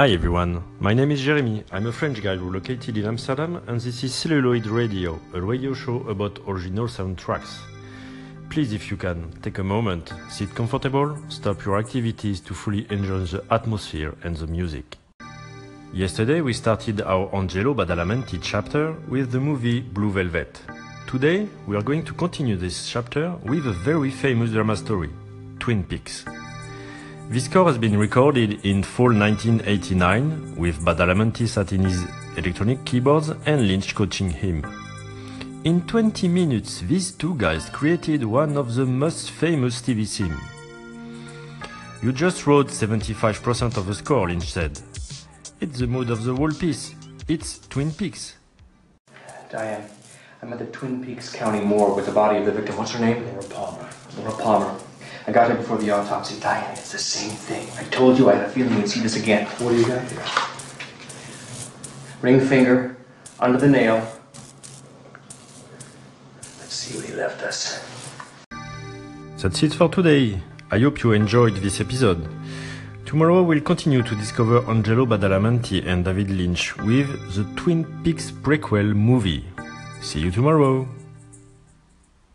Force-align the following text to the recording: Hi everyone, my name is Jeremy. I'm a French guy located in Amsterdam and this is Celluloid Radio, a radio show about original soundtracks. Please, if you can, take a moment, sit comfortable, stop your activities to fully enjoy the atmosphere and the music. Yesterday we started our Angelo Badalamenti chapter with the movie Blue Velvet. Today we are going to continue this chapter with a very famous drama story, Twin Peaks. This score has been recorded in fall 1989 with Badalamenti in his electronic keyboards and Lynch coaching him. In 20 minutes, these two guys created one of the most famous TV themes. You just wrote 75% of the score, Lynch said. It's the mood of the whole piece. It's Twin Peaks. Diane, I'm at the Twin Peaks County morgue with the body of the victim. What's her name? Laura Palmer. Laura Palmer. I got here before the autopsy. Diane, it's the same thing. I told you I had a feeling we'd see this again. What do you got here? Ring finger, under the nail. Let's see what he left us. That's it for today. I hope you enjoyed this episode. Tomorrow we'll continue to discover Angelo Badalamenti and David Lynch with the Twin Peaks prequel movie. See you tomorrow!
Hi 0.00 0.08
everyone, 0.12 0.64
my 0.78 0.94
name 0.94 1.10
is 1.10 1.20
Jeremy. 1.20 1.62
I'm 1.70 1.86
a 1.86 1.92
French 1.92 2.22
guy 2.22 2.32
located 2.32 2.96
in 2.96 3.04
Amsterdam 3.04 3.60
and 3.66 3.78
this 3.78 4.02
is 4.02 4.14
Celluloid 4.14 4.66
Radio, 4.66 5.20
a 5.34 5.42
radio 5.42 5.74
show 5.74 5.98
about 6.08 6.38
original 6.48 6.86
soundtracks. 6.86 7.58
Please, 8.48 8.72
if 8.72 8.90
you 8.90 8.96
can, 8.96 9.30
take 9.42 9.58
a 9.58 9.62
moment, 9.62 10.10
sit 10.30 10.54
comfortable, 10.54 11.18
stop 11.28 11.66
your 11.66 11.78
activities 11.78 12.40
to 12.40 12.54
fully 12.54 12.86
enjoy 12.88 13.18
the 13.26 13.44
atmosphere 13.50 14.14
and 14.22 14.34
the 14.38 14.46
music. 14.46 14.96
Yesterday 15.92 16.40
we 16.40 16.54
started 16.54 17.02
our 17.02 17.28
Angelo 17.34 17.74
Badalamenti 17.74 18.38
chapter 18.40 18.92
with 19.06 19.30
the 19.30 19.40
movie 19.40 19.80
Blue 19.82 20.10
Velvet. 20.10 20.62
Today 21.06 21.46
we 21.66 21.76
are 21.76 21.82
going 21.82 22.06
to 22.06 22.14
continue 22.14 22.56
this 22.56 22.88
chapter 22.88 23.36
with 23.44 23.66
a 23.66 23.72
very 23.72 24.10
famous 24.10 24.50
drama 24.50 24.76
story, 24.76 25.10
Twin 25.58 25.84
Peaks. 25.84 26.24
This 27.30 27.44
score 27.44 27.66
has 27.66 27.78
been 27.78 27.96
recorded 27.96 28.66
in 28.66 28.82
fall 28.82 29.12
1989 29.14 30.56
with 30.56 30.84
Badalamenti 30.84 31.72
in 31.72 31.84
his 31.84 32.02
electronic 32.36 32.84
keyboards 32.84 33.28
and 33.46 33.68
Lynch 33.68 33.94
coaching 33.94 34.30
him. 34.30 34.64
In 35.62 35.86
20 35.86 36.26
minutes, 36.26 36.80
these 36.80 37.12
two 37.12 37.36
guys 37.36 37.70
created 37.70 38.24
one 38.24 38.56
of 38.56 38.74
the 38.74 38.84
most 38.84 39.30
famous 39.30 39.80
TV 39.80 40.08
themes. 40.08 40.40
You 42.02 42.10
just 42.12 42.48
wrote 42.48 42.66
75% 42.66 43.76
of 43.76 43.86
the 43.86 43.94
score, 43.94 44.28
Lynch 44.28 44.50
said. 44.50 44.80
It's 45.60 45.78
the 45.78 45.86
mood 45.86 46.10
of 46.10 46.24
the 46.24 46.34
whole 46.34 46.50
piece. 46.50 46.96
It's 47.28 47.60
Twin 47.68 47.92
Peaks. 47.92 48.38
Diane, 49.52 49.88
I'm 50.42 50.52
at 50.52 50.58
the 50.58 50.66
Twin 50.66 51.04
Peaks 51.04 51.32
County 51.32 51.60
morgue 51.60 51.94
with 51.94 52.06
the 52.06 52.12
body 52.12 52.40
of 52.40 52.46
the 52.46 52.50
victim. 52.50 52.76
What's 52.76 52.90
her 52.90 52.98
name? 52.98 53.24
Laura 53.24 53.44
Palmer. 53.44 53.88
Laura 54.18 54.32
Palmer. 54.32 54.79
I 55.30 55.32
got 55.32 55.46
here 55.46 55.58
before 55.58 55.78
the 55.78 55.92
autopsy. 55.92 56.40
Diane, 56.40 56.72
it's 56.72 56.90
the 56.90 56.98
same 56.98 57.30
thing. 57.30 57.64
I 57.78 57.88
told 57.90 58.18
you 58.18 58.28
I 58.30 58.34
had 58.34 58.46
a 58.46 58.48
feeling 58.48 58.74
we'd 58.74 58.88
see 58.88 58.98
this 58.98 59.14
again. 59.14 59.46
What 59.60 59.70
do 59.70 59.76
you 59.76 59.86
got 59.86 60.02
here? 60.10 60.24
Ring 62.20 62.40
finger, 62.40 62.96
under 63.38 63.56
the 63.56 63.68
nail. 63.68 64.04
Let's 66.58 66.74
see 66.74 66.98
what 66.98 67.06
he 67.06 67.14
left 67.14 67.40
us. 67.44 67.80
That's 69.40 69.62
it 69.62 69.74
for 69.74 69.88
today. 69.88 70.42
I 70.72 70.80
hope 70.80 71.04
you 71.04 71.12
enjoyed 71.12 71.54
this 71.58 71.80
episode. 71.80 72.28
Tomorrow 73.06 73.44
we'll 73.44 73.60
continue 73.60 74.02
to 74.02 74.16
discover 74.16 74.68
Angelo 74.68 75.06
Badalamenti 75.06 75.86
and 75.86 76.04
David 76.04 76.30
Lynch 76.30 76.76
with 76.78 77.06
the 77.36 77.44
Twin 77.54 77.84
Peaks 78.02 78.32
prequel 78.32 78.96
movie. 78.96 79.44
See 80.00 80.18
you 80.18 80.32
tomorrow! 80.32 80.88